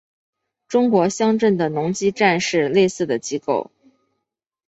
[0.67, 3.69] 中国乡镇的农机站是类似的机构。